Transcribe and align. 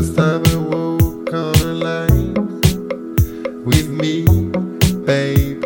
First 0.00 0.16
time 0.16 0.42
I 0.46 0.56
woke 0.56 1.30
online 1.34 2.32
with 3.66 3.90
me, 3.90 4.24
babe. 5.04 5.62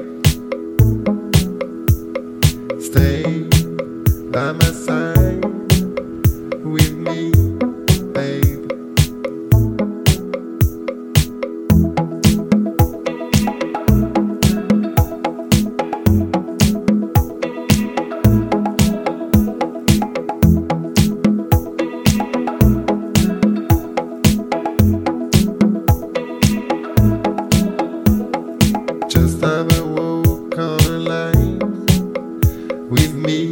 Stay 2.80 3.42
by 4.32 4.50
my 4.50 4.72
side. 4.72 5.23
First 29.24 29.40
time 29.40 29.66
I 29.70 29.80
woke 29.80 30.58
on 30.58 30.80
a 30.80 30.98
line 30.98 31.58
with 32.90 33.14
me, 33.14 33.48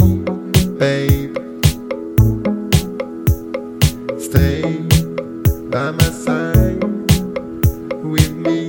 babe. 0.79 1.35
Stay 4.21 4.61
by 5.71 5.93
my 5.93 6.11
side 6.25 6.85
with 8.05 8.37
me. 8.37 8.62